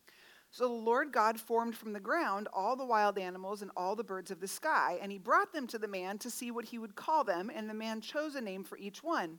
[0.51, 4.05] So the Lord God formed from the ground all the wild animals and all the
[4.05, 6.79] birds of the sky, and he brought them to the man to see what he
[6.79, 9.38] would call them, and the man chose a name for each one.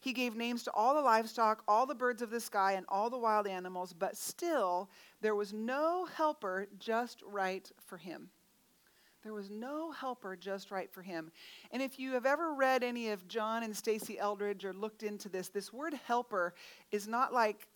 [0.00, 3.10] He gave names to all the livestock, all the birds of the sky, and all
[3.10, 4.88] the wild animals, but still
[5.20, 8.30] there was no helper just right for him.
[9.22, 11.30] There was no helper just right for him.
[11.70, 15.28] And if you have ever read any of John and Stasi Eldredge or looked into
[15.28, 16.54] this, this word helper
[16.90, 17.68] is not like,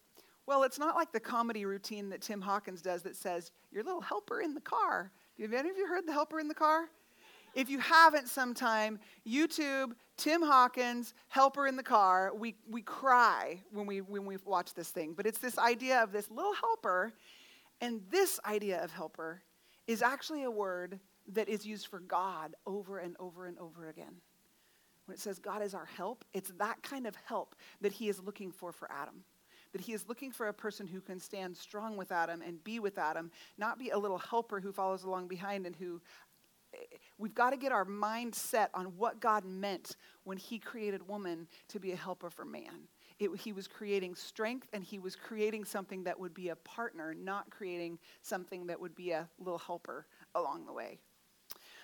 [0.46, 4.00] well, it's not like the comedy routine that Tim Hawkins does that says, your little
[4.00, 5.12] helper in the car.
[5.38, 6.88] Have any of you heard the helper in the car?
[7.54, 12.32] If you haven't sometime, YouTube, Tim Hawkins, helper in the car.
[12.34, 15.14] We, we cry when we, when we watch this thing.
[15.16, 17.12] But it's this idea of this little helper.
[17.80, 19.42] And this idea of helper
[19.86, 20.98] is actually a word
[21.32, 24.16] that is used for God over and over and over again.
[25.06, 28.22] When it says God is our help, it's that kind of help that he is
[28.22, 29.24] looking for for Adam.
[29.72, 32.78] That he is looking for a person who can stand strong with Adam and be
[32.78, 36.00] with Adam, not be a little helper who follows along behind and who
[37.18, 41.46] we've got to get our mind set on what God meant when He created woman
[41.68, 42.88] to be a helper for man.
[43.20, 47.14] It, he was creating strength and he was creating something that would be a partner,
[47.14, 50.98] not creating something that would be a little helper along the way.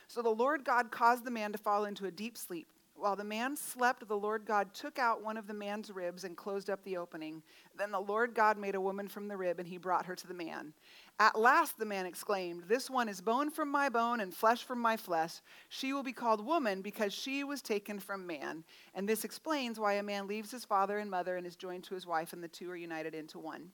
[0.09, 2.67] So the Lord God caused the man to fall into a deep sleep.
[3.01, 6.37] While the man slept, the Lord God took out one of the man's ribs and
[6.37, 7.43] closed up the opening.
[7.79, 10.27] Then the Lord God made a woman from the rib, and he brought her to
[10.27, 10.75] the man.
[11.19, 14.81] At last the man exclaimed, This one is bone from my bone and flesh from
[14.81, 15.41] my flesh.
[15.71, 18.65] She will be called woman because she was taken from man.
[18.95, 21.95] And this explains why a man leaves his father and mother and is joined to
[21.95, 23.71] his wife, and the two are united into one.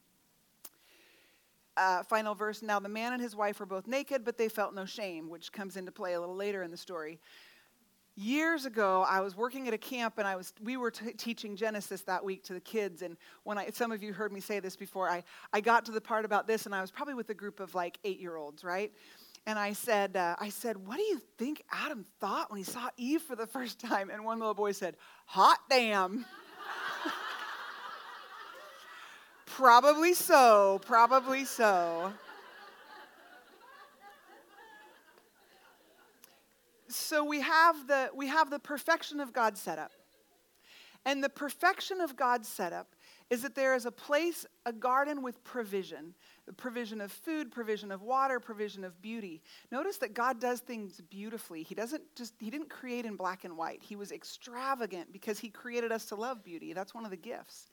[1.77, 4.73] Uh, final verse Now the man and his wife were both naked, but they felt
[4.73, 7.19] no shame, which comes into play a little later in the story
[8.17, 11.55] years ago i was working at a camp and i was we were t- teaching
[11.55, 13.03] genesis that week to the kids.
[13.03, 15.93] And when i some of you heard me say this before i i got to
[15.93, 18.37] the part about this and i was probably with a group of like eight year
[18.37, 18.91] olds right?
[19.47, 22.89] And i said uh, i said what do you think adam thought when he saw
[22.97, 24.09] eve for the first time?
[24.11, 26.25] And one little boy said hot damn.
[29.47, 32.13] Probably so probably so
[36.97, 39.93] so we have the we have the perfection of God set up.
[41.05, 42.97] And the perfection of God's setup
[43.31, 46.15] is that there is a place, a garden with provision
[46.47, 49.43] the provision of food, provision of water, provision of beauty.
[49.73, 51.65] Notice that God does things beautifully.
[51.65, 53.83] He doesn't just, He didn't create in black and white.
[53.83, 56.73] He was extravagant because He created us to love beauty.
[56.73, 57.71] That's one of the gifts.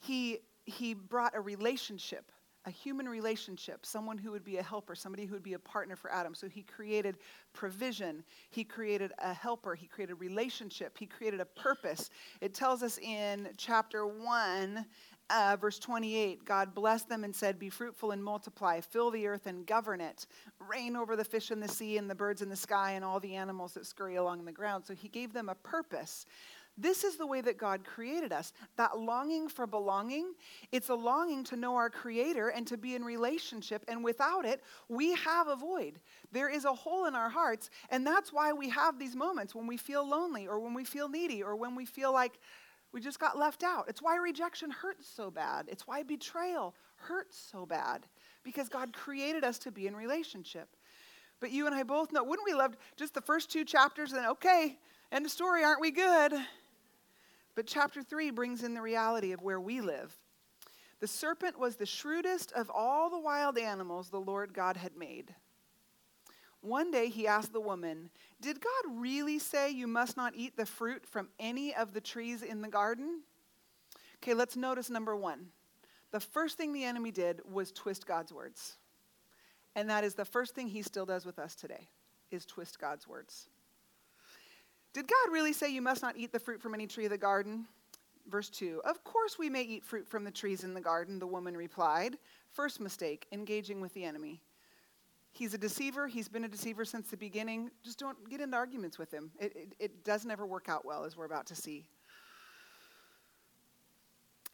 [0.00, 2.30] He, he brought a relationship
[2.66, 5.96] a human relationship, someone who would be a helper, somebody who would be a partner
[5.96, 6.34] for Adam.
[6.34, 7.18] So he created
[7.52, 12.10] provision, he created a helper, he created relationship, he created a purpose.
[12.40, 14.86] It tells us in chapter 1,
[15.30, 19.46] uh, verse 28 God blessed them and said, Be fruitful and multiply, fill the earth
[19.46, 20.26] and govern it,
[20.58, 23.20] reign over the fish in the sea and the birds in the sky and all
[23.20, 24.84] the animals that scurry along the ground.
[24.86, 26.26] So he gave them a purpose.
[26.76, 28.52] This is the way that God created us.
[28.76, 30.34] That longing for belonging,
[30.72, 33.84] it's a longing to know our Creator and to be in relationship.
[33.86, 36.00] And without it, we have a void.
[36.32, 37.70] There is a hole in our hearts.
[37.90, 41.08] And that's why we have these moments when we feel lonely or when we feel
[41.08, 42.40] needy or when we feel like
[42.94, 43.86] we just got left out.
[43.88, 45.66] It's why rejection hurts so bad.
[45.68, 48.06] It's why betrayal hurts so bad
[48.44, 50.68] because God created us to be in relationship.
[51.40, 54.24] But you and I both know, wouldn't we love just the first two chapters and
[54.26, 54.78] okay,
[55.10, 56.34] end of story, aren't we good?
[57.56, 60.16] But chapter 3 brings in the reality of where we live.
[61.00, 65.34] The serpent was the shrewdest of all the wild animals the Lord God had made.
[66.64, 68.08] One day he asked the woman,
[68.40, 72.42] Did God really say you must not eat the fruit from any of the trees
[72.42, 73.20] in the garden?
[74.22, 75.48] Okay, let's notice number one.
[76.10, 78.78] The first thing the enemy did was twist God's words.
[79.76, 81.88] And that is the first thing he still does with us today,
[82.30, 83.50] is twist God's words.
[84.94, 87.18] Did God really say you must not eat the fruit from any tree of the
[87.18, 87.66] garden?
[88.30, 91.26] Verse 2 Of course we may eat fruit from the trees in the garden, the
[91.26, 92.16] woman replied.
[92.52, 94.40] First mistake, engaging with the enemy.
[95.34, 96.06] He's a deceiver.
[96.06, 97.68] He's been a deceiver since the beginning.
[97.82, 99.32] Just don't get into arguments with him.
[99.40, 101.88] It, it, it does never work out well, as we're about to see.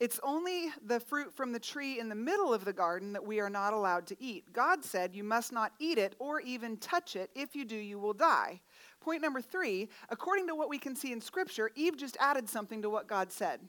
[0.00, 3.40] It's only the fruit from the tree in the middle of the garden that we
[3.40, 4.50] are not allowed to eat.
[4.54, 7.28] God said, You must not eat it or even touch it.
[7.34, 8.62] If you do, you will die.
[9.00, 12.80] Point number three according to what we can see in Scripture, Eve just added something
[12.80, 13.60] to what God said.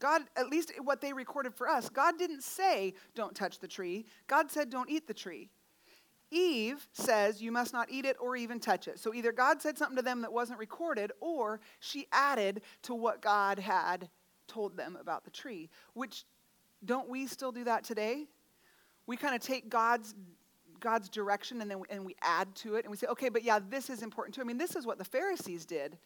[0.00, 4.06] God, at least what they recorded for us, God didn't say, don't touch the tree.
[4.26, 5.50] God said, don't eat the tree.
[6.30, 8.98] Eve says, you must not eat it or even touch it.
[8.98, 13.22] So either God said something to them that wasn't recorded, or she added to what
[13.22, 14.08] God had
[14.46, 16.24] told them about the tree, which
[16.84, 18.26] don't we still do that today?
[19.06, 20.14] We kind of take God's
[20.80, 23.42] God's direction and then we, and we add to it and we say, okay, but
[23.42, 24.40] yeah, this is important too.
[24.40, 25.98] I mean, this is what the Pharisees did.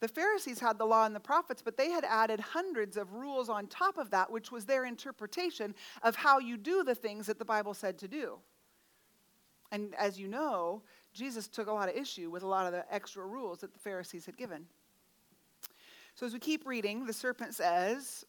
[0.00, 3.48] The Pharisees had the law and the prophets, but they had added hundreds of rules
[3.48, 7.38] on top of that, which was their interpretation of how you do the things that
[7.38, 8.38] the Bible said to do.
[9.74, 10.82] And as you know,
[11.12, 13.78] Jesus took a lot of issue with a lot of the extra rules that the
[13.80, 14.66] Pharisees had given.
[16.14, 18.24] So as we keep reading, the serpent says,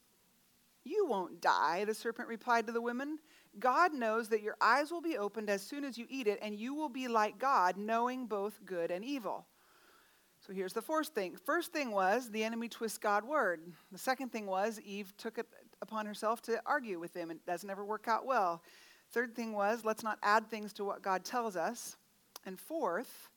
[0.83, 3.19] You won't die, the serpent replied to the women.
[3.59, 6.55] God knows that your eyes will be opened as soon as you eat it, and
[6.55, 9.45] you will be like God, knowing both good and evil.
[10.47, 11.37] So here's the first thing.
[11.45, 13.61] First thing was the enemy twists God's word.
[13.91, 15.45] The second thing was Eve took it
[15.79, 18.63] upon herself to argue with him, and it doesn't ever work out well.
[19.11, 21.97] Third thing was let's not add things to what God tells us.
[22.45, 23.29] And fourth,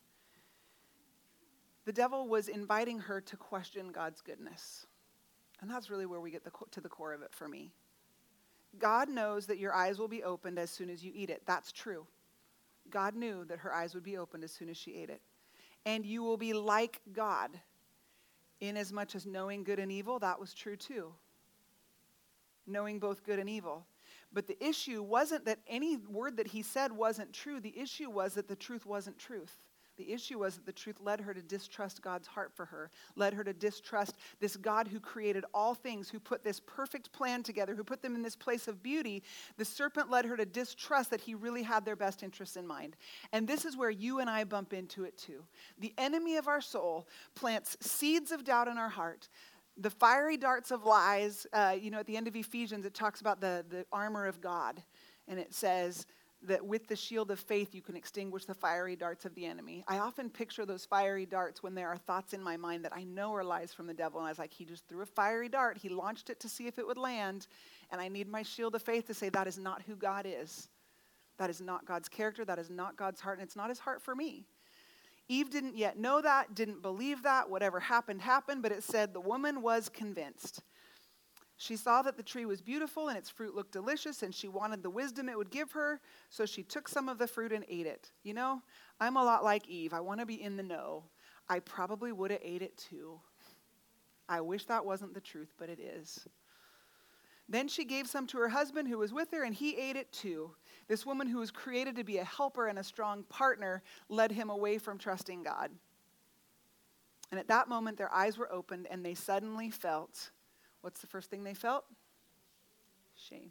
[1.84, 4.86] the devil was inviting her to question God's goodness.
[5.60, 7.72] And that's really where we get the, to the core of it for me.
[8.78, 11.42] God knows that your eyes will be opened as soon as you eat it.
[11.46, 12.06] That's true.
[12.90, 15.20] God knew that her eyes would be opened as soon as she ate it.
[15.86, 17.50] And you will be like God,
[18.60, 21.12] inasmuch as knowing good and evil, that was true too.
[22.66, 23.86] Knowing both good and evil.
[24.32, 27.60] But the issue wasn't that any word that he said wasn't true.
[27.60, 29.64] The issue was that the truth wasn't truth.
[29.98, 33.34] The issue was that the truth led her to distrust God's heart for her, led
[33.34, 37.74] her to distrust this God who created all things, who put this perfect plan together,
[37.74, 39.24] who put them in this place of beauty.
[39.56, 42.96] The serpent led her to distrust that he really had their best interests in mind.
[43.32, 45.44] And this is where you and I bump into it too.
[45.80, 49.28] The enemy of our soul plants seeds of doubt in our heart
[49.78, 53.20] the fiery darts of lies, uh, you know, at the end of Ephesians, it talks
[53.20, 54.82] about the, the armor of God.
[55.28, 56.06] And it says,
[56.42, 59.84] that with the shield of faith you can extinguish the fiery darts of the enemy.
[59.88, 63.04] I often picture those fiery darts when there are thoughts in my mind that I
[63.04, 64.20] know are lies from the devil.
[64.20, 66.66] And I was like, he just threw a fiery dart, he launched it to see
[66.66, 67.48] if it would land.
[67.90, 70.68] And I need my shield of faith to say, that is not who God is.
[71.38, 74.02] That is not God's character, that is not God's heart, and it's not his heart
[74.02, 74.44] for me.
[75.28, 77.50] Eve didn't yet know that, didn't believe that.
[77.50, 80.62] Whatever happened, happened, but it said the woman was convinced.
[81.58, 84.82] She saw that the tree was beautiful and its fruit looked delicious, and she wanted
[84.82, 87.86] the wisdom it would give her, so she took some of the fruit and ate
[87.86, 88.12] it.
[88.22, 88.62] You know,
[89.00, 89.92] I'm a lot like Eve.
[89.92, 91.04] I want to be in the know.
[91.48, 93.20] I probably would have ate it too.
[94.28, 96.26] I wish that wasn't the truth, but it is.
[97.48, 100.12] Then she gave some to her husband who was with her, and he ate it
[100.12, 100.52] too.
[100.88, 104.48] This woman who was created to be a helper and a strong partner led him
[104.48, 105.70] away from trusting God.
[107.30, 110.30] And at that moment, their eyes were opened and they suddenly felt
[110.80, 111.84] what's the first thing they felt?
[113.16, 113.50] Shame.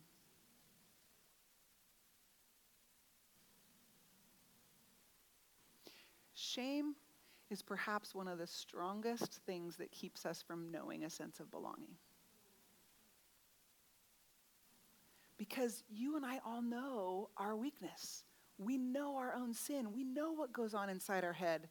[6.34, 6.96] Shame
[7.52, 11.52] is perhaps one of the strongest things that keeps us from knowing a sense of
[11.52, 11.96] belonging.
[15.38, 18.24] Because you and I all know our weakness.
[18.58, 19.94] We know our own sin.
[19.94, 21.70] We know what goes on inside our head.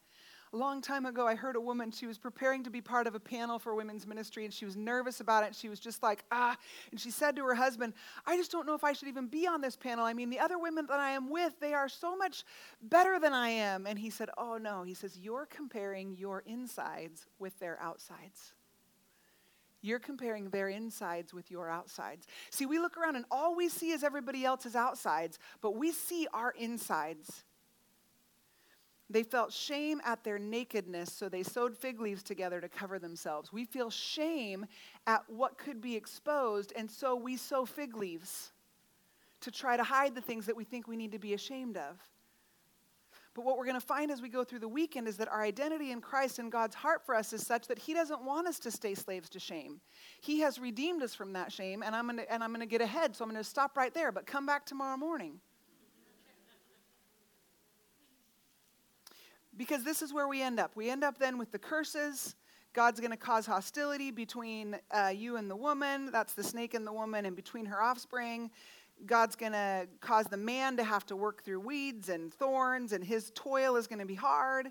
[0.53, 3.17] A long time ago, I heard a woman, she was preparing to be part of
[3.17, 5.57] a panel for women's ministry, and she was nervous about it.
[5.57, 6.57] She was just like, ah.
[6.93, 7.95] And she said to her husband,
[8.25, 10.05] I just don't know if I should even be on this panel.
[10.05, 12.45] I mean, the other women that I am with, they are so much
[12.81, 13.87] better than I am.
[13.87, 14.85] And he said, Oh, no.
[14.85, 18.53] He says, You're comparing your insides with their outsides.
[19.87, 22.27] You're comparing their insides with your outsides.
[22.51, 26.27] See, we look around and all we see is everybody else's outsides, but we see
[26.35, 27.45] our insides.
[29.09, 33.53] They felt shame at their nakedness, so they sewed fig leaves together to cover themselves.
[33.53, 34.67] We feel shame
[35.07, 38.51] at what could be exposed, and so we sew fig leaves
[39.43, 41.97] to try to hide the things that we think we need to be ashamed of.
[43.37, 45.43] But what we're going to find as we go through the weekend is that our
[45.43, 48.59] identity in Christ and God's heart for us is such that He doesn't want us
[48.61, 49.79] to stay slaves to shame.
[50.23, 52.67] He has redeemed us from that shame, and I'm going to, and I'm going to
[52.67, 55.39] get ahead, so I'm going to stop right there, but come back tomorrow morning.
[59.55, 60.75] Because this is where we end up.
[60.75, 62.37] We end up then with the curses.
[62.73, 66.11] God's going to cause hostility between uh, you and the woman.
[66.11, 68.51] That's the snake and the woman, and between her offspring.
[69.05, 73.05] God's going to cause the man to have to work through weeds and thorns, and
[73.05, 74.71] his toil is going to be hard.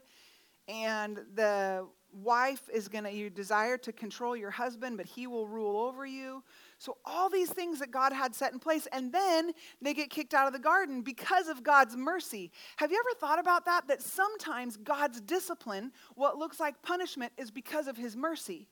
[0.68, 5.48] And the wife is going to, you desire to control your husband, but he will
[5.48, 6.44] rule over you.
[6.80, 9.52] So, all these things that God had set in place, and then
[9.82, 12.52] they get kicked out of the garden because of God's mercy.
[12.78, 13.88] Have you ever thought about that?
[13.88, 18.68] That sometimes God's discipline, what looks like punishment, is because of his mercy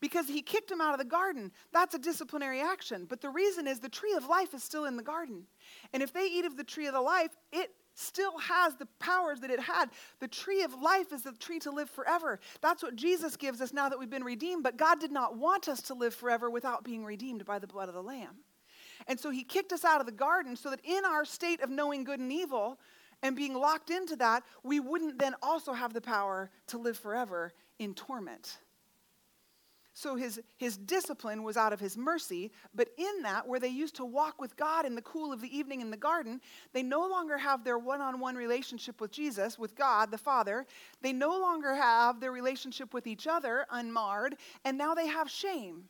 [0.00, 1.52] because he kicked him out of the garden.
[1.72, 3.06] That's a disciplinary action.
[3.08, 5.44] But the reason is the tree of life is still in the garden.
[5.92, 9.40] And if they eat of the tree of the life, it still has the powers
[9.40, 9.86] that it had.
[10.20, 12.40] The tree of life is the tree to live forever.
[12.60, 14.62] That's what Jesus gives us now that we've been redeemed.
[14.62, 17.88] But God did not want us to live forever without being redeemed by the blood
[17.88, 18.36] of the Lamb.
[19.06, 21.70] And so he kicked us out of the garden so that in our state of
[21.70, 22.78] knowing good and evil
[23.22, 27.52] and being locked into that, we wouldn't then also have the power to live forever
[27.78, 28.58] in torment.
[29.96, 33.94] So his, his discipline was out of his mercy, but in that, where they used
[33.96, 36.40] to walk with God in the cool of the evening in the garden,
[36.72, 40.66] they no longer have their one on one relationship with Jesus, with God the Father.
[41.00, 44.34] They no longer have their relationship with each other unmarred,
[44.64, 45.84] and now they have shame.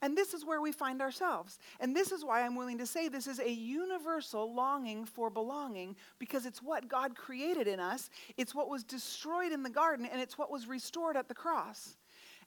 [0.00, 1.58] And this is where we find ourselves.
[1.80, 5.96] And this is why I'm willing to say this is a universal longing for belonging
[6.20, 10.22] because it's what God created in us, it's what was destroyed in the garden, and
[10.22, 11.96] it's what was restored at the cross.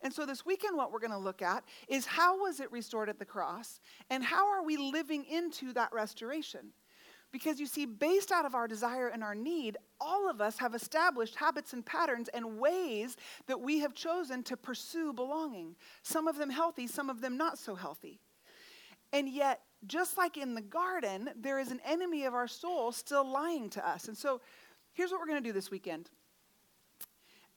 [0.03, 3.09] And so this weekend, what we're going to look at is how was it restored
[3.09, 3.79] at the cross
[4.09, 6.73] and how are we living into that restoration?
[7.31, 10.75] Because you see, based out of our desire and our need, all of us have
[10.75, 15.75] established habits and patterns and ways that we have chosen to pursue belonging.
[16.03, 18.19] Some of them healthy, some of them not so healthy.
[19.13, 23.27] And yet, just like in the garden, there is an enemy of our soul still
[23.27, 24.07] lying to us.
[24.07, 24.41] And so,
[24.93, 26.09] here's what we're going to do this weekend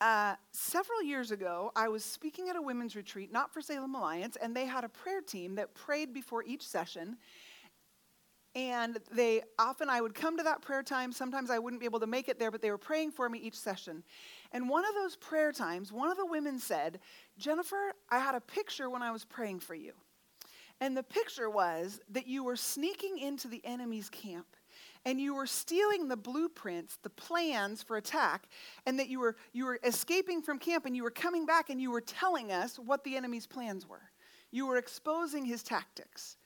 [0.01, 4.37] uh, several years ago, I was speaking at a women's retreat, not for Salem Alliance,
[4.41, 7.17] and they had a prayer team that prayed before each session.
[8.55, 11.13] And they often, I would come to that prayer time.
[11.13, 13.39] Sometimes I wouldn't be able to make it there, but they were praying for me
[13.39, 14.03] each session.
[14.53, 17.01] And one of those prayer times, one of the women said,
[17.39, 19.93] Jennifer, I had a picture when I was praying for you.
[20.81, 24.56] And the picture was that you were sneaking into the enemy's camp
[25.07, 28.49] and you were stealing the blueprints, the plans for attack,
[28.85, 31.81] and that you were, you were escaping from camp and you were coming back and
[31.81, 34.11] you were telling us what the enemy's plans were.
[34.51, 36.37] You were exposing his tactics.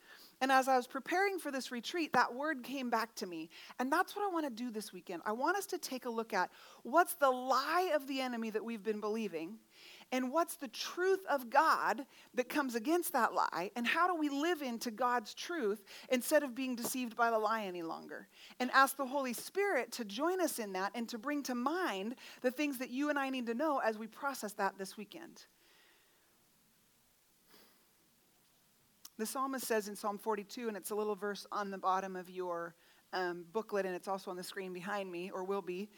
[0.42, 3.48] And as I was preparing for this retreat, that word came back to me.
[3.78, 5.22] And that's what I want to do this weekend.
[5.24, 6.50] I want us to take a look at
[6.82, 9.58] what's the lie of the enemy that we've been believing
[10.12, 12.04] and what's the truth of God
[12.34, 16.54] that comes against that lie, and how do we live into God's truth instead of
[16.54, 18.26] being deceived by the lie any longer?
[18.58, 22.16] And ask the Holy Spirit to join us in that and to bring to mind
[22.42, 25.44] the things that you and I need to know as we process that this weekend.
[29.16, 32.30] The psalmist says in Psalm 42, and it's a little verse on the bottom of
[32.30, 32.74] your
[33.12, 35.90] um, booklet, and it's also on the screen behind me, or will be.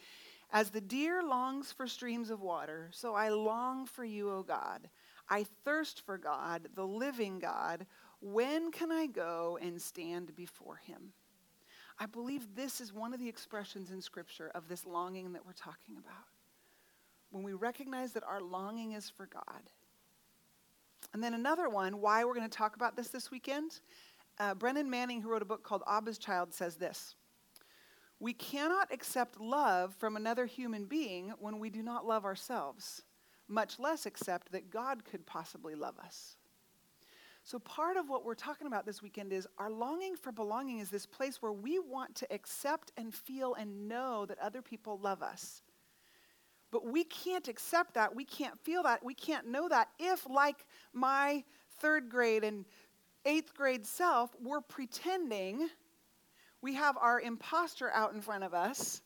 [0.52, 4.88] As the deer longs for streams of water, so I long for you, O God.
[5.28, 7.86] I thirst for God, the living God.
[8.20, 11.14] When can I go and stand before him?
[11.98, 15.52] I believe this is one of the expressions in Scripture of this longing that we're
[15.52, 16.26] talking about.
[17.30, 19.62] When we recognize that our longing is for God.
[21.14, 23.80] And then another one, why we're going to talk about this this weekend.
[24.38, 27.14] Uh, Brennan Manning, who wrote a book called Abba's Child, says this
[28.22, 33.02] We cannot accept love from another human being when we do not love ourselves,
[33.48, 36.36] much less accept that God could possibly love us.
[37.42, 40.88] So, part of what we're talking about this weekend is our longing for belonging is
[40.88, 45.20] this place where we want to accept and feel and know that other people love
[45.20, 45.62] us.
[46.70, 48.14] But we can't accept that.
[48.14, 49.04] We can't feel that.
[49.04, 51.42] We can't know that if, like my
[51.80, 52.66] third grade and
[53.24, 55.70] eighth grade self, we're pretending
[56.62, 59.02] we have our imposter out in front of us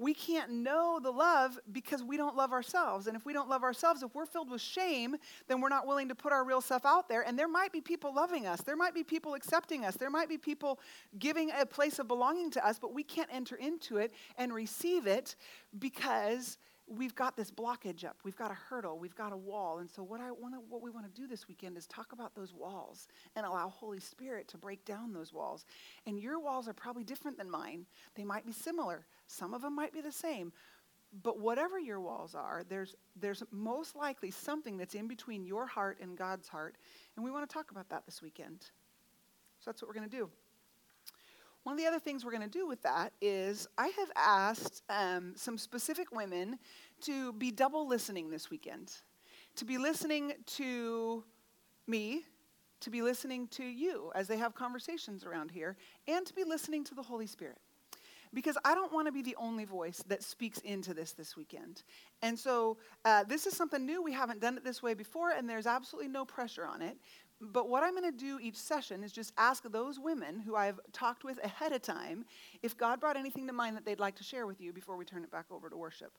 [0.00, 3.06] we can't know the love because we don't love ourselves.
[3.06, 5.14] And if we don't love ourselves, if we're filled with shame,
[5.46, 7.20] then we're not willing to put our real self out there.
[7.20, 10.30] And there might be people loving us, there might be people accepting us, there might
[10.30, 10.80] be people
[11.18, 15.06] giving a place of belonging to us, but we can't enter into it and receive
[15.06, 15.36] it
[15.78, 16.56] because
[16.90, 18.16] we've got this blockage up.
[18.24, 18.98] We've got a hurdle.
[18.98, 19.78] We've got a wall.
[19.78, 22.12] And so what I want to, what we want to do this weekend is talk
[22.12, 25.64] about those walls and allow Holy Spirit to break down those walls.
[26.06, 27.86] And your walls are probably different than mine.
[28.16, 29.06] They might be similar.
[29.28, 30.52] Some of them might be the same.
[31.22, 35.98] But whatever your walls are, there's there's most likely something that's in between your heart
[36.00, 36.76] and God's heart.
[37.16, 38.60] And we want to talk about that this weekend.
[39.58, 40.30] So that's what we're going to do.
[41.64, 44.82] One of the other things we're going to do with that is I have asked
[44.88, 46.58] um, some specific women
[47.02, 48.92] to be double listening this weekend,
[49.56, 51.22] to be listening to
[51.86, 52.24] me,
[52.80, 55.76] to be listening to you as they have conversations around here,
[56.08, 57.58] and to be listening to the Holy Spirit
[58.32, 61.82] because I don't want to be the only voice that speaks into this this weekend.
[62.22, 64.02] And so uh, this is something new.
[64.02, 66.96] We haven't done it this way before, and there's absolutely no pressure on it.
[67.40, 70.78] But what I'm going to do each session is just ask those women who I've
[70.92, 72.26] talked with ahead of time
[72.62, 75.06] if God brought anything to mind that they'd like to share with you before we
[75.06, 76.12] turn it back over to worship.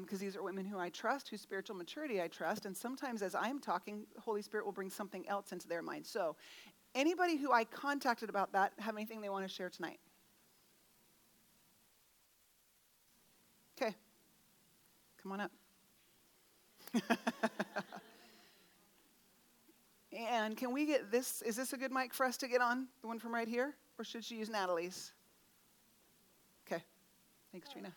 [0.00, 3.20] Because um, these are women who I trust, whose spiritual maturity I trust, and sometimes
[3.20, 6.06] as I'm talking, Holy Spirit will bring something else into their mind.
[6.06, 6.34] So,
[6.94, 9.98] anybody who I contacted about that have anything they want to share tonight?
[13.76, 13.94] Okay,
[15.22, 15.50] come on up.
[20.16, 21.42] And can we get this?
[21.42, 22.86] Is this a good mic for us to get on?
[23.00, 23.74] The one from right here?
[23.98, 25.12] Or should she use Natalie's?
[26.66, 26.82] Okay.
[27.50, 27.92] Thanks, Trina.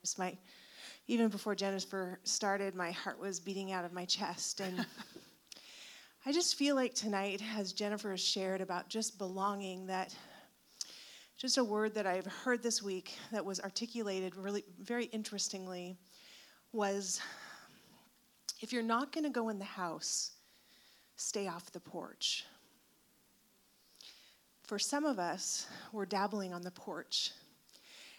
[0.00, 0.36] Just my,
[1.06, 4.60] even before Jennifer started, my heart was beating out of my chest.
[4.60, 4.84] And
[6.26, 10.14] I just feel like tonight, as Jennifer has shared about just belonging, that
[11.38, 15.98] just a word that I've heard this week that was articulated really very interestingly
[16.72, 17.20] was
[18.62, 20.30] if you're not going to go in the house,
[21.16, 22.46] stay off the porch.
[24.62, 27.32] For some of us, we're dabbling on the porch.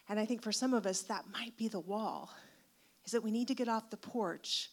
[0.09, 2.29] And I think for some of us, that might be the wall,
[3.05, 4.69] is that we need to get off the porch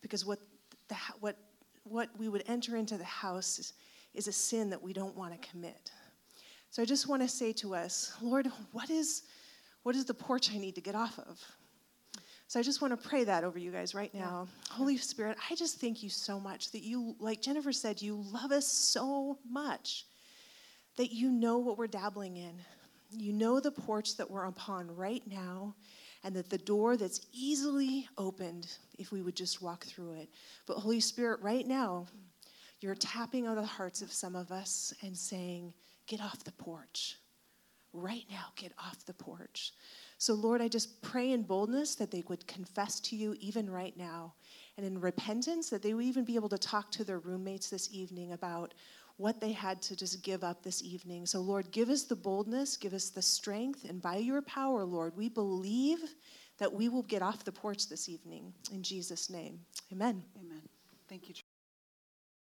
[0.00, 0.38] because what,
[0.88, 1.36] the, what,
[1.84, 3.74] what we would enter into the house is,
[4.14, 5.90] is a sin that we don't want to commit.
[6.70, 9.24] So I just want to say to us, Lord, what is,
[9.82, 11.44] what is the porch I need to get off of?
[12.50, 14.48] So I just want to pray that over you guys right now.
[14.48, 14.74] Yeah.
[14.74, 18.50] Holy Spirit, I just thank you so much that you, like Jennifer said, you love
[18.50, 20.04] us so much
[20.96, 22.54] that you know what we're dabbling in.
[23.12, 25.76] You know the porch that we're upon right now,
[26.24, 28.66] and that the door that's easily opened
[28.98, 30.28] if we would just walk through it.
[30.66, 32.08] But Holy Spirit, right now,
[32.80, 35.72] you're tapping on the hearts of some of us and saying,
[36.08, 37.16] Get off the porch.
[37.92, 39.72] Right now, get off the porch.
[40.20, 43.96] So, Lord, I just pray in boldness that they would confess to you even right
[43.96, 44.34] now,
[44.76, 47.88] and in repentance that they would even be able to talk to their roommates this
[47.90, 48.74] evening about
[49.16, 51.24] what they had to just give up this evening.
[51.24, 55.16] So, Lord, give us the boldness, give us the strength, and by your power, Lord,
[55.16, 56.00] we believe
[56.58, 58.52] that we will get off the porch this evening.
[58.70, 59.58] In Jesus' name,
[59.90, 60.22] amen.
[60.38, 60.60] Amen.
[61.08, 61.34] Thank you,